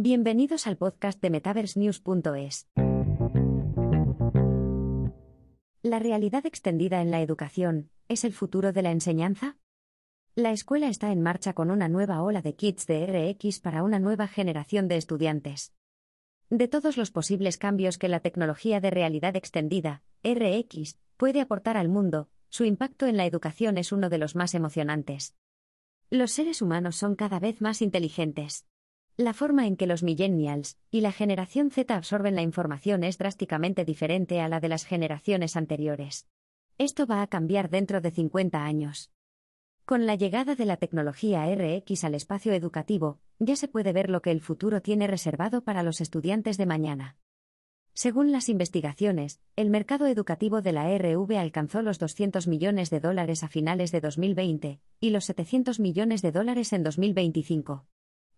Bienvenidos 0.00 0.68
al 0.68 0.76
podcast 0.76 1.20
de 1.20 1.28
MetaverseNews.es. 1.28 2.68
¿La 5.82 5.98
realidad 5.98 6.46
extendida 6.46 7.02
en 7.02 7.10
la 7.10 7.20
educación 7.20 7.90
es 8.06 8.22
el 8.22 8.32
futuro 8.32 8.72
de 8.72 8.82
la 8.82 8.92
enseñanza? 8.92 9.56
La 10.36 10.52
escuela 10.52 10.86
está 10.86 11.10
en 11.10 11.20
marcha 11.20 11.52
con 11.52 11.72
una 11.72 11.88
nueva 11.88 12.22
ola 12.22 12.42
de 12.42 12.54
kits 12.54 12.86
de 12.86 13.06
RX 13.06 13.58
para 13.58 13.82
una 13.82 13.98
nueva 13.98 14.28
generación 14.28 14.86
de 14.86 14.98
estudiantes. 14.98 15.74
De 16.48 16.68
todos 16.68 16.96
los 16.96 17.10
posibles 17.10 17.58
cambios 17.58 17.98
que 17.98 18.06
la 18.06 18.20
tecnología 18.20 18.80
de 18.80 18.90
realidad 18.90 19.34
extendida, 19.34 20.04
RX, 20.22 20.96
puede 21.16 21.40
aportar 21.40 21.76
al 21.76 21.88
mundo, 21.88 22.28
su 22.50 22.62
impacto 22.62 23.08
en 23.08 23.16
la 23.16 23.26
educación 23.26 23.78
es 23.78 23.90
uno 23.90 24.10
de 24.10 24.18
los 24.18 24.36
más 24.36 24.54
emocionantes. 24.54 25.34
Los 26.08 26.30
seres 26.30 26.62
humanos 26.62 26.94
son 26.94 27.16
cada 27.16 27.40
vez 27.40 27.60
más 27.60 27.82
inteligentes. 27.82 28.64
La 29.20 29.34
forma 29.34 29.66
en 29.66 29.76
que 29.76 29.88
los 29.88 30.04
millennials 30.04 30.78
y 30.92 31.00
la 31.00 31.10
generación 31.10 31.72
Z 31.72 31.92
absorben 31.92 32.36
la 32.36 32.42
información 32.42 33.02
es 33.02 33.18
drásticamente 33.18 33.84
diferente 33.84 34.40
a 34.40 34.46
la 34.46 34.60
de 34.60 34.68
las 34.68 34.84
generaciones 34.84 35.56
anteriores. 35.56 36.28
Esto 36.78 37.04
va 37.04 37.22
a 37.22 37.26
cambiar 37.26 37.68
dentro 37.68 38.00
de 38.00 38.12
50 38.12 38.62
años. 38.62 39.10
Con 39.84 40.06
la 40.06 40.14
llegada 40.14 40.54
de 40.54 40.64
la 40.66 40.76
tecnología 40.76 41.52
RX 41.52 42.04
al 42.04 42.14
espacio 42.14 42.52
educativo, 42.52 43.18
ya 43.40 43.56
se 43.56 43.66
puede 43.66 43.92
ver 43.92 44.08
lo 44.08 44.22
que 44.22 44.30
el 44.30 44.40
futuro 44.40 44.82
tiene 44.82 45.08
reservado 45.08 45.64
para 45.64 45.82
los 45.82 46.00
estudiantes 46.00 46.56
de 46.56 46.66
mañana. 46.66 47.16
Según 47.94 48.30
las 48.30 48.48
investigaciones, 48.48 49.40
el 49.56 49.68
mercado 49.68 50.06
educativo 50.06 50.62
de 50.62 50.70
la 50.70 50.96
RV 50.96 51.36
alcanzó 51.36 51.82
los 51.82 51.98
200 51.98 52.46
millones 52.46 52.88
de 52.90 53.00
dólares 53.00 53.42
a 53.42 53.48
finales 53.48 53.90
de 53.90 54.00
2020 54.00 54.80
y 55.00 55.10
los 55.10 55.24
700 55.24 55.80
millones 55.80 56.22
de 56.22 56.30
dólares 56.30 56.72
en 56.72 56.84
2025. 56.84 57.84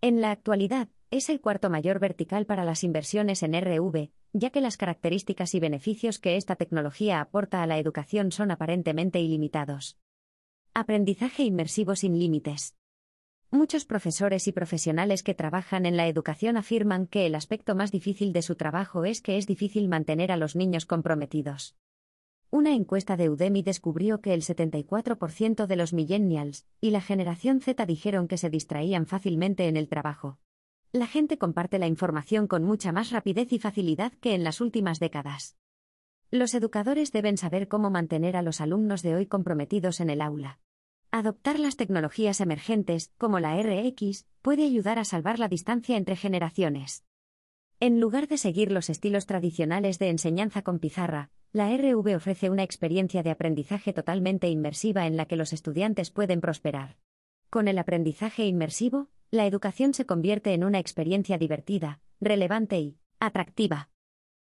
En 0.03 0.23
la 0.23 0.31
actualidad, 0.31 0.89
es 1.11 1.29
el 1.29 1.43
cuarto 1.43 1.69
mayor 1.69 1.99
vertical 1.99 2.47
para 2.47 2.65
las 2.65 2.85
inversiones 2.85 3.43
en 3.43 3.53
RV, 3.53 4.09
ya 4.33 4.49
que 4.49 4.63
las 4.63 4.79
características 4.79 5.55
y 5.55 5.61
beneficios 5.61 6.19
que 6.19 6.37
esta 6.37 6.57
tecnología 6.57 7.21
aporta 7.21 7.63
a 7.63 7.67
la 7.67 7.79
educación 7.79 8.33
son 8.33 8.51
aparentemente 8.51 9.21
ilimitados. 9.21 9.99
Aprendizaje 10.73 11.43
inmersivo 11.43 11.97
sin 11.97 12.19
límites. 12.19 12.77
Muchos 13.51 13.85
profesores 13.85 14.49
y 14.49 14.53
profesionales 14.53 15.23
que 15.23 15.35
trabajan 15.35 15.85
en 15.85 15.99
la 15.99 16.07
educación 16.07 16.57
afirman 16.57 17.07
que 17.07 17.27
el 17.27 17.35
aspecto 17.35 17.75
más 17.75 17.93
difícil 17.93 18.33
de 18.33 18.41
su 18.41 18.55
trabajo 18.55 19.05
es 19.05 19.21
que 19.21 19.37
es 19.37 19.47
difícil 19.47 19.87
mantener 19.89 20.33
a 20.33 20.39
los 20.39 20.57
niños 20.57 20.87
comprometidos. 20.87 21.77
Una 22.53 22.75
encuesta 22.75 23.17
de 23.17 23.31
Udemy 23.31 23.63
descubrió 23.63 24.21
que 24.21 24.35
el 24.35 24.43
74% 24.43 25.67
de 25.67 25.77
los 25.77 25.93
millennials 25.93 26.67
y 26.81 26.91
la 26.91 27.01
generación 27.01 27.61
Z 27.61 27.87
dijeron 27.87 28.27
que 28.27 28.39
se 28.39 28.51
distraían 28.51 29.07
fácilmente 29.07 29.69
en 29.69 29.77
el 29.77 29.89
trabajo. 29.89 30.41
La 30.91 31.07
gente 31.07 31.39
comparte 31.39 31.79
la 31.79 31.87
información 31.87 32.49
con 32.49 32.65
mucha 32.65 32.91
más 32.91 33.13
rapidez 33.13 33.53
y 33.53 33.61
facilidad 33.61 34.13
que 34.15 34.35
en 34.35 34.43
las 34.43 34.61
últimas 34.61 34.99
décadas. 34.99 35.57
Los 36.33 36.53
educadores 36.55 37.13
deben 37.13 37.37
saber 37.37 37.69
cómo 37.69 37.89
mantener 37.89 38.37
a 38.37 38.43
los 38.43 38.61
alumnos 38.61 39.03
de 39.03 39.15
hoy 39.15 39.27
comprometidos 39.27 40.01
en 40.01 40.11
el 40.11 40.21
aula. 40.21 40.59
Adoptar 41.13 41.61
las 41.61 41.77
tecnologías 41.77 42.41
emergentes, 42.41 43.13
como 43.17 43.39
la 43.39 43.63
RX, 43.63 44.27
puede 44.43 44.65
ayudar 44.65 44.99
a 44.99 45.05
salvar 45.05 45.39
la 45.39 45.47
distancia 45.47 45.97
entre 45.97 46.17
generaciones. 46.17 47.05
En 47.79 48.01
lugar 48.01 48.27
de 48.27 48.39
seguir 48.39 48.73
los 48.73 48.91
estilos 48.91 49.27
tradicionales 49.27 50.01
de 50.01 50.09
enseñanza 50.09 50.63
con 50.63 50.81
pizarra, 50.81 51.31
la 51.53 51.77
RV 51.77 52.15
ofrece 52.15 52.49
una 52.49 52.63
experiencia 52.63 53.25
de 53.25 53.31
aprendizaje 53.31 53.93
totalmente 53.93 54.49
inmersiva 54.49 55.07
en 55.07 55.17
la 55.17 55.27
que 55.27 55.35
los 55.35 55.53
estudiantes 55.53 56.11
pueden 56.11 56.41
prosperar. 56.41 56.97
Con 57.51 57.67
el 57.67 57.79
aprendizaje 57.79 58.47
inmersivo, 58.47 59.09
la 59.33 59.47
educación 59.47 59.93
se 59.93 60.07
convierte 60.07 60.55
en 60.55 60.63
una 60.63 60.79
experiencia 60.79 61.39
divertida, 61.39 62.01
relevante 62.21 62.79
y 62.79 62.99
atractiva. 63.19 63.91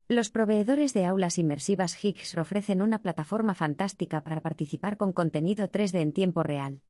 Los 0.08 0.28
proveedores 0.28 0.92
de 0.92 1.06
aulas 1.06 1.38
inmersivas 1.38 2.04
Higgs 2.04 2.36
ofrecen 2.36 2.82
una 2.82 2.98
plataforma 2.98 3.54
fantástica 3.54 4.22
para 4.22 4.42
participar 4.42 4.98
con 4.98 5.14
contenido 5.14 5.68
3D 5.70 6.00
en 6.00 6.12
tiempo 6.12 6.42
real. 6.42 6.82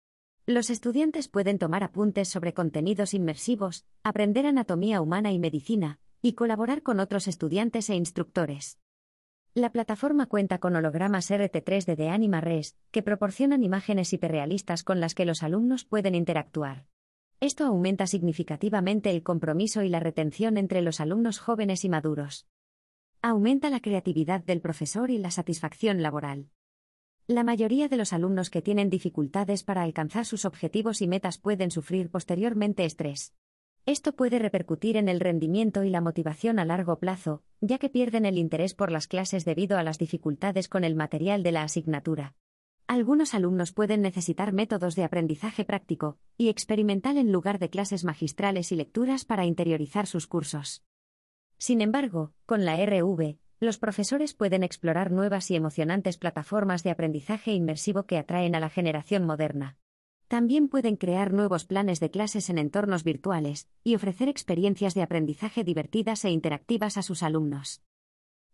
Los 0.47 0.71
estudiantes 0.71 1.29
pueden 1.29 1.59
tomar 1.59 1.85
apuntes 1.85 2.29
sobre 2.29 2.53
contenidos 2.53 3.15
inmersivos, 3.15 3.87
aprender 4.03 4.47
anatomía 4.47 5.01
humana 5.01 5.31
y 5.31 5.39
medicina, 5.39 6.01
y 6.21 6.33
colaborar 6.33 6.83
con 6.83 6.99
otros 6.99 7.29
estudiantes 7.29 7.89
e 7.91 7.95
instructores. 7.95 8.82
La 9.55 9.71
plataforma 9.71 10.25
cuenta 10.25 10.57
con 10.57 10.77
hologramas 10.77 11.31
RT3D 11.31 11.95
de 11.95 12.09
AnimaRes, 12.09 12.75
que 12.91 13.03
proporcionan 13.03 13.63
imágenes 13.63 14.11
hiperrealistas 14.15 14.83
con 14.83 14.99
las 14.99 15.15
que 15.15 15.27
los 15.27 15.43
alumnos 15.43 15.85
pueden 15.85 16.15
interactuar. 16.15 16.87
Esto 17.39 17.67
aumenta 17.67 18.07
significativamente 18.07 19.11
el 19.11 19.23
compromiso 19.23 19.83
y 19.83 19.91
la 19.91 20.01
retención 20.01 20.57
entre 20.57 20.81
los 20.81 21.01
alumnos 21.01 21.39
jóvenes 21.39 21.85
y 21.85 21.91
maduros. 21.91 22.47
Aumenta 23.21 23.69
la 23.69 23.81
creatividad 23.81 24.43
del 24.43 24.63
profesor 24.63 25.11
y 25.11 25.19
la 25.19 25.31
satisfacción 25.31 26.01
laboral. 26.01 26.49
La 27.27 27.45
mayoría 27.45 27.89
de 27.89 27.99
los 27.99 28.15
alumnos 28.15 28.49
que 28.49 28.63
tienen 28.63 28.89
dificultades 28.89 29.65
para 29.65 29.83
alcanzar 29.83 30.25
sus 30.25 30.47
objetivos 30.47 31.03
y 31.03 31.09
metas 31.09 31.37
pueden 31.37 31.71
sufrir 31.71 32.11
posteriormente 32.11 32.87
estrés. 32.87 33.35
Esto 33.85 34.13
puede 34.13 34.39
repercutir 34.39 34.97
en 34.97 35.09
el 35.09 35.19
rendimiento 35.19 35.83
y 35.83 35.91
la 35.91 36.01
motivación 36.01 36.61
a 36.61 36.65
largo 36.65 37.01
plazo, 37.01 37.43
ya 37.61 37.79
que 37.79 37.89
pierden 37.89 38.27
el 38.27 38.39
interés 38.39 38.75
por 38.75 38.93
las 38.93 39.09
clases 39.09 39.45
debido 39.45 39.77
a 39.77 39.83
las 39.83 39.99
dificultades 39.99 40.69
con 40.69 40.85
el 40.85 40.95
material 40.95 41.43
de 41.43 41.51
la 41.51 41.65
asignatura. 41.65 42.37
Algunos 42.87 43.35
alumnos 43.35 43.73
pueden 43.73 44.01
necesitar 44.01 44.53
métodos 44.53 44.95
de 44.95 45.03
aprendizaje 45.03 45.65
práctico 45.65 46.17
y 46.37 46.49
experimental 46.49 47.19
en 47.19 47.33
lugar 47.33 47.59
de 47.59 47.71
clases 47.71 48.05
magistrales 48.05 48.71
y 48.71 48.77
lecturas 48.77 49.25
para 49.25 49.47
interiorizar 49.47 50.07
sus 50.07 50.29
cursos. 50.29 50.85
Sin 51.59 51.81
embargo, 51.81 52.35
con 52.47 52.65
la 52.65 52.77
RV, 52.77 53.37
los 53.59 53.79
profesores 53.79 54.33
pueden 54.33 54.63
explorar 54.63 55.11
nuevas 55.11 55.51
y 55.51 55.57
emocionantes 55.57 56.19
plataformas 56.19 56.85
de 56.85 56.91
aprendizaje 56.91 57.53
inmersivo 57.53 58.05
que 58.05 58.19
atraen 58.19 58.55
a 58.55 58.61
la 58.61 58.69
generación 58.69 59.25
moderna. 59.25 59.77
También 60.33 60.69
pueden 60.69 60.97
crear 60.97 61.35
nuevos 61.35 61.67
planes 61.67 62.01
de 62.01 62.11
clases 62.11 62.49
en 62.49 62.57
entornos 62.57 63.05
virtuales 63.05 63.69
y 63.85 63.97
ofrecer 63.97 64.31
experiencias 64.31 64.95
de 64.95 65.03
aprendizaje 65.03 65.63
divertidas 65.63 66.25
e 66.25 66.31
interactivas 66.31 66.97
a 66.97 67.03
sus 67.03 67.23
alumnos. 67.23 67.83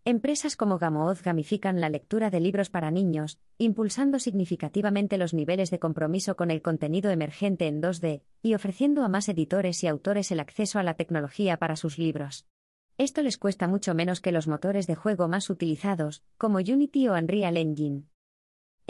Empresas 0.04 0.56
como 0.56 0.78
Gamooz 0.78 1.22
gamifican 1.22 1.80
la 1.80 1.88
lectura 1.88 2.30
de 2.30 2.40
libros 2.40 2.68
para 2.68 2.90
niños, 2.90 3.38
impulsando 3.58 4.18
significativamente 4.18 5.18
los 5.18 5.34
niveles 5.34 5.70
de 5.70 5.78
compromiso 5.78 6.34
con 6.34 6.50
el 6.50 6.62
contenido 6.62 7.12
emergente 7.12 7.68
en 7.68 7.80
2D, 7.80 8.22
y 8.42 8.54
ofreciendo 8.54 9.04
a 9.04 9.08
más 9.08 9.28
editores 9.28 9.84
y 9.84 9.86
autores 9.86 10.32
el 10.32 10.40
acceso 10.40 10.80
a 10.80 10.82
la 10.82 10.94
tecnología 10.94 11.58
para 11.58 11.76
sus 11.76 11.96
libros. 11.96 12.48
Esto 12.96 13.22
les 13.22 13.38
cuesta 13.38 13.68
mucho 13.68 13.94
menos 13.94 14.20
que 14.20 14.32
los 14.32 14.48
motores 14.48 14.88
de 14.88 14.96
juego 14.96 15.28
más 15.28 15.48
utilizados, 15.48 16.24
como 16.38 16.58
Unity 16.58 17.06
o 17.06 17.14
Unreal 17.14 17.56
Engine. 17.56 18.08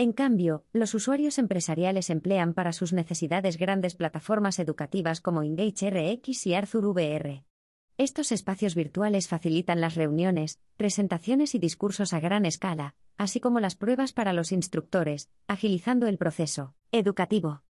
En 0.00 0.12
cambio, 0.12 0.64
los 0.72 0.94
usuarios 0.94 1.38
empresariales 1.38 2.08
emplean 2.08 2.54
para 2.54 2.72
sus 2.72 2.92
necesidades 2.92 3.56
grandes 3.56 3.96
plataformas 3.96 4.60
educativas 4.60 5.20
como 5.20 5.42
Engage 5.42 5.90
RX 5.90 6.46
y 6.46 6.54
Arthur 6.54 6.86
VR. 6.86 7.44
Estos 7.96 8.30
espacios 8.30 8.76
virtuales 8.76 9.26
facilitan 9.26 9.80
las 9.80 9.96
reuniones, 9.96 10.60
presentaciones 10.76 11.56
y 11.56 11.58
discursos 11.58 12.12
a 12.12 12.20
gran 12.20 12.46
escala, 12.46 12.94
así 13.16 13.40
como 13.40 13.58
las 13.58 13.74
pruebas 13.74 14.12
para 14.12 14.32
los 14.32 14.52
instructores, 14.52 15.30
agilizando 15.48 16.06
el 16.06 16.16
proceso 16.16 16.76
educativo. 16.92 17.64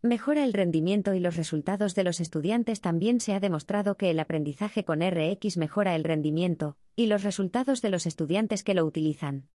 Mejora 0.00 0.44
el 0.44 0.54
rendimiento 0.54 1.12
y 1.12 1.20
los 1.20 1.36
resultados 1.36 1.94
de 1.94 2.04
los 2.04 2.20
estudiantes. 2.20 2.80
También 2.80 3.20
se 3.20 3.34
ha 3.34 3.38
demostrado 3.38 3.98
que 3.98 4.08
el 4.08 4.18
aprendizaje 4.18 4.86
con 4.86 5.02
RX 5.02 5.58
mejora 5.58 5.94
el 5.94 6.04
rendimiento 6.04 6.78
y 6.96 7.04
los 7.04 7.22
resultados 7.22 7.82
de 7.82 7.90
los 7.90 8.06
estudiantes 8.06 8.64
que 8.64 8.72
lo 8.72 8.86
utilizan. 8.86 9.50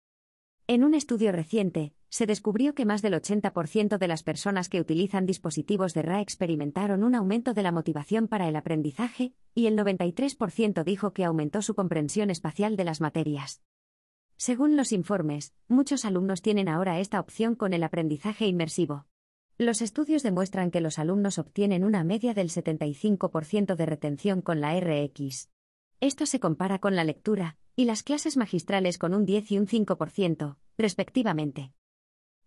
En 0.68 0.84
un 0.84 0.94
estudio 0.94 1.32
reciente, 1.32 1.92
se 2.08 2.24
descubrió 2.26 2.74
que 2.74 2.84
más 2.84 3.02
del 3.02 3.14
80% 3.14 3.98
de 3.98 4.08
las 4.08 4.22
personas 4.22 4.68
que 4.68 4.80
utilizan 4.80 5.26
dispositivos 5.26 5.92
de 5.92 6.02
RA 6.02 6.20
experimentaron 6.20 7.02
un 7.02 7.14
aumento 7.16 7.52
de 7.52 7.62
la 7.62 7.72
motivación 7.72 8.28
para 8.28 8.48
el 8.48 8.54
aprendizaje, 8.54 9.34
y 9.54 9.66
el 9.66 9.76
93% 9.76 10.84
dijo 10.84 11.12
que 11.12 11.24
aumentó 11.24 11.62
su 11.62 11.74
comprensión 11.74 12.30
espacial 12.30 12.76
de 12.76 12.84
las 12.84 13.00
materias. 13.00 13.60
Según 14.36 14.76
los 14.76 14.92
informes, 14.92 15.52
muchos 15.68 16.04
alumnos 16.04 16.42
tienen 16.42 16.68
ahora 16.68 17.00
esta 17.00 17.18
opción 17.18 17.54
con 17.54 17.72
el 17.72 17.82
aprendizaje 17.82 18.46
inmersivo. 18.46 19.06
Los 19.58 19.82
estudios 19.82 20.22
demuestran 20.22 20.70
que 20.70 20.80
los 20.80 20.98
alumnos 20.98 21.38
obtienen 21.38 21.84
una 21.84 22.04
media 22.04 22.34
del 22.34 22.50
75% 22.50 23.74
de 23.74 23.86
retención 23.86 24.42
con 24.42 24.60
la 24.60 24.78
RX. 24.78 25.50
Esto 26.00 26.26
se 26.26 26.40
compara 26.40 26.78
con 26.78 26.96
la 26.96 27.04
lectura, 27.04 27.56
y 27.76 27.84
las 27.86 28.02
clases 28.02 28.36
magistrales 28.36 28.98
con 28.98 29.14
un 29.14 29.24
10 29.24 29.52
y 29.52 29.58
un 29.58 29.66
5%, 29.66 30.56
respectivamente. 30.76 31.72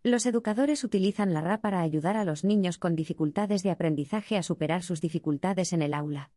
Los 0.04 0.28
educadores 0.28 0.84
utilizan 0.84 1.34
la 1.34 1.42
RA 1.42 1.62
para 1.62 1.82
ayudar 1.82 2.16
a 2.16 2.26
los 2.26 2.44
niños 2.44 2.78
con 2.78 2.96
dificultades 2.96 3.64
de 3.64 3.72
aprendizaje 3.72 4.38
a 4.38 4.44
superar 4.44 4.84
sus 4.84 5.02
dificultades 5.02 5.74
en 5.74 5.82
el 5.82 5.96
aula. 5.96 6.32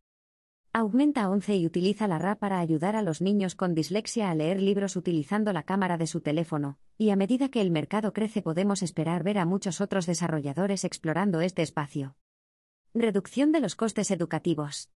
Aumenta 0.73 1.29
11 1.29 1.55
y 1.55 1.65
utiliza 1.65 2.07
la 2.07 2.17
RA 2.17 2.35
para 2.39 2.59
ayudar 2.59 2.95
a 2.95 3.01
los 3.01 3.21
niños 3.21 3.55
con 3.55 3.75
dislexia 3.75 4.29
a 4.29 4.35
leer 4.35 4.61
libros 4.61 4.95
utilizando 4.95 5.53
la 5.53 5.63
cámara 5.63 5.97
de 5.97 6.07
su 6.07 6.21
teléfono, 6.21 6.79
y 6.97 7.11
a 7.11 7.15
medida 7.15 7.49
que 7.49 7.61
el 7.61 7.71
mercado 7.71 8.13
crece 8.13 8.41
podemos 8.41 8.81
esperar 8.81 9.23
ver 9.23 9.37
a 9.37 9.45
muchos 9.45 9.81
otros 9.81 10.05
desarrolladores 10.05 10.83
explorando 10.83 11.41
este 11.41 11.61
espacio. 11.61 12.15
Reducción 12.93 13.51
de 13.51 13.61
los 13.61 13.75
costes 13.75 14.09
educativos. 14.09 14.89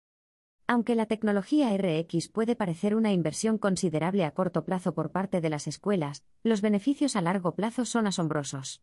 Aunque 0.73 0.95
la 0.95 1.07
tecnología 1.07 1.77
RX 1.77 2.29
puede 2.29 2.55
parecer 2.55 2.95
una 2.95 3.13
inversión 3.13 3.59
considerable 3.59 4.25
a 4.25 4.31
corto 4.31 4.65
plazo 4.65 4.95
por 4.95 5.11
parte 5.11 5.41
de 5.41 5.51
las 5.51 5.67
escuelas, 5.67 6.23
los 6.45 6.61
beneficios 6.61 7.17
a 7.17 7.23
largo 7.23 7.57
plazo 7.57 7.85
son 7.85 8.07
asombrosos. 8.07 8.81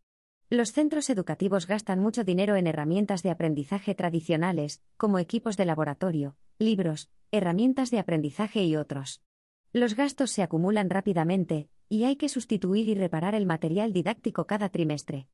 Los 0.49 0.73
centros 0.73 1.09
educativos 1.09 1.65
gastan 1.65 2.01
mucho 2.01 2.25
dinero 2.25 2.57
en 2.57 2.67
herramientas 2.67 3.23
de 3.23 3.29
aprendizaje 3.29 3.95
tradicionales, 3.95 4.81
como 4.97 5.17
equipos 5.17 5.55
de 5.55 5.63
laboratorio, 5.63 6.35
libros, 6.59 7.09
herramientas 7.31 7.89
de 7.89 7.99
aprendizaje 7.99 8.65
y 8.65 8.75
otros. 8.75 9.23
Los 9.71 9.95
gastos 9.95 10.31
se 10.31 10.43
acumulan 10.43 10.89
rápidamente, 10.89 11.69
y 11.87 12.03
hay 12.03 12.17
que 12.17 12.27
sustituir 12.27 12.89
y 12.89 12.95
reparar 12.95 13.33
el 13.33 13.45
material 13.45 13.93
didáctico 13.93 14.45
cada 14.45 14.67
trimestre. 14.67 15.29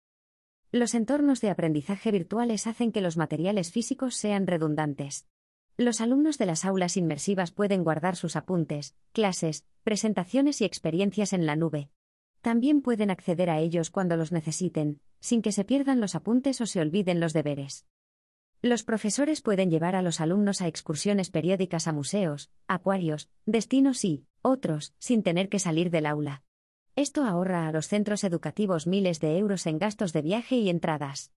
Los 0.72 0.94
entornos 0.94 1.42
de 1.42 1.50
aprendizaje 1.50 2.12
virtuales 2.12 2.68
hacen 2.68 2.92
que 2.92 3.02
los 3.02 3.18
materiales 3.18 3.72
físicos 3.72 4.14
sean 4.14 4.46
redundantes. 4.46 5.26
Los 5.78 6.02
alumnos 6.02 6.38
de 6.38 6.46
las 6.46 6.66
aulas 6.66 6.98
inmersivas 6.98 7.52
pueden 7.52 7.84
guardar 7.84 8.16
sus 8.16 8.36
apuntes, 8.36 8.96
clases, 9.12 9.66
presentaciones 9.84 10.62
y 10.62 10.66
experiencias 10.66 11.34
en 11.34 11.48
la 11.48 11.56
nube. 11.56 11.90
También 12.42 12.82
pueden 12.82 13.10
acceder 13.10 13.50
a 13.50 13.60
ellos 13.60 13.90
cuando 13.90 14.16
los 14.16 14.32
necesiten, 14.32 15.00
sin 15.20 15.42
que 15.42 15.52
se 15.52 15.66
pierdan 15.66 16.00
los 16.00 16.14
apuntes 16.14 16.62
o 16.62 16.68
se 16.68 16.80
olviden 16.80 17.20
los 17.20 17.34
deberes. 17.34 17.88
Los 18.62 18.84
profesores 18.84 19.42
pueden 19.42 19.72
llevar 19.72 19.96
a 19.96 20.04
los 20.04 20.22
alumnos 20.22 20.62
a 20.62 20.68
excursiones 20.68 21.32
periódicas 21.32 21.88
a 21.88 21.92
museos, 21.92 22.52
acuarios, 22.68 23.30
destinos 23.46 24.06
y 24.06 24.26
otros, 24.44 24.94
sin 25.00 25.24
tener 25.24 25.50
que 25.50 25.60
salir 25.60 25.90
del 25.90 26.06
aula. 26.06 26.44
Esto 26.96 27.24
ahorra 27.24 27.68
a 27.68 27.72
los 27.72 27.88
centros 27.88 28.24
educativos 28.24 28.86
miles 28.86 29.20
de 29.20 29.40
euros 29.40 29.66
en 29.66 29.80
gastos 29.80 30.14
de 30.14 30.22
viaje 30.22 30.56
y 30.58 30.70
entradas. 30.70 31.32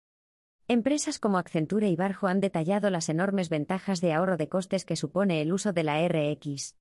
Empresas 0.74 1.20
como 1.20 1.38
Accenture 1.38 1.88
y 1.88 1.96
Barjo 1.96 2.26
han 2.26 2.40
detallado 2.40 2.90
las 2.90 3.08
enormes 3.08 3.50
ventajas 3.50 4.02
de 4.02 4.12
ahorro 4.12 4.38
de 4.38 4.50
costes 4.50 4.86
que 4.86 4.96
supone 4.96 5.40
el 5.40 5.54
uso 5.54 5.72
de 5.72 5.84
la 5.84 6.02
RX. 6.08 6.76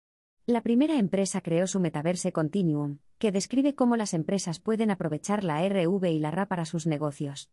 La 0.46 0.62
primera 0.62 0.96
empresa 0.98 1.42
creó 1.42 1.66
su 1.66 1.78
Metaverse 1.78 2.32
Continuum, 2.32 3.00
que 3.18 3.32
describe 3.32 3.74
cómo 3.74 3.98
las 3.98 4.14
empresas 4.14 4.60
pueden 4.60 4.90
aprovechar 4.90 5.44
la 5.44 5.60
RV 5.68 6.06
y 6.06 6.20
la 6.20 6.30
RA 6.30 6.46
para 6.46 6.64
sus 6.64 6.86
negocios. 6.86 7.50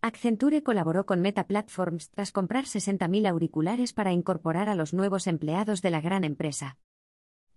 Accenture 0.00 0.62
colaboró 0.62 1.04
con 1.04 1.20
Meta 1.20 1.46
Platforms 1.46 2.08
tras 2.08 2.32
comprar 2.32 2.64
60.000 2.64 3.28
auriculares 3.28 3.92
para 3.92 4.12
incorporar 4.12 4.70
a 4.70 4.74
los 4.74 4.94
nuevos 4.94 5.26
empleados 5.26 5.82
de 5.82 5.90
la 5.90 6.00
gran 6.00 6.24
empresa. 6.24 6.78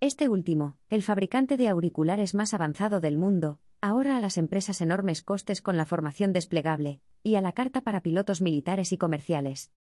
Este 0.00 0.28
último, 0.28 0.76
el 0.90 1.02
fabricante 1.02 1.56
de 1.56 1.68
auriculares 1.68 2.34
más 2.34 2.52
avanzado 2.52 3.00
del 3.00 3.16
mundo, 3.16 3.60
ahorra 3.80 4.18
a 4.18 4.20
las 4.20 4.36
empresas 4.36 4.82
enormes 4.82 5.22
costes 5.22 5.62
con 5.62 5.78
la 5.78 5.86
formación 5.86 6.34
desplegable, 6.34 7.00
y 7.22 7.34
a 7.34 7.40
la 7.40 7.52
carta 7.52 7.80
para 7.80 8.02
pilotos 8.02 8.40
militares 8.40 8.92
y 8.92 8.98
comerciales. 8.98 9.72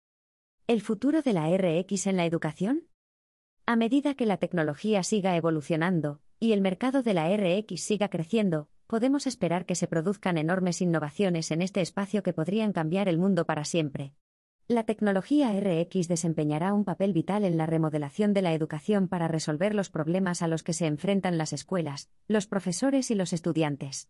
¿El 0.68 0.82
futuro 0.82 1.22
de 1.22 1.34
la 1.34 1.56
RX 1.56 2.08
en 2.08 2.18
la 2.18 2.26
educación? 2.26 2.88
A 3.66 3.76
medida 3.76 4.16
que 4.16 4.26
la 4.26 4.38
tecnología 4.38 5.04
siga 5.04 5.36
evolucionando, 5.36 6.22
y 6.40 6.54
el 6.54 6.62
mercado 6.62 7.04
de 7.04 7.14
la 7.14 7.36
RX 7.36 7.82
siga 7.82 8.10
creciendo, 8.10 8.70
podemos 8.88 9.28
esperar 9.28 9.66
que 9.66 9.76
se 9.76 9.88
produzcan 9.88 10.38
enormes 10.38 10.82
innovaciones 10.82 11.52
en 11.52 11.62
este 11.62 11.82
espacio 11.82 12.24
que 12.24 12.34
podrían 12.34 12.74
cambiar 12.74 13.08
el 13.08 13.18
mundo 13.18 13.46
para 13.46 13.66
siempre. 13.66 14.14
La 14.68 14.84
tecnología 14.84 15.52
RX 15.52 16.08
desempeñará 16.08 16.74
un 16.74 16.86
papel 16.86 17.14
vital 17.14 17.46
en 17.46 17.56
la 17.56 17.68
remodelación 17.68 18.34
de 18.34 18.42
la 18.42 18.54
educación 18.54 19.08
para 19.08 19.28
resolver 19.28 19.76
los 19.76 19.92
problemas 19.92 20.42
a 20.42 20.48
los 20.48 20.64
que 20.64 20.74
se 20.74 20.88
enfrentan 20.88 21.38
las 21.38 21.54
escuelas, 21.54 22.10
los 22.28 22.48
profesores 22.48 23.12
y 23.12 23.16
los 23.16 23.32
estudiantes. 23.32 24.10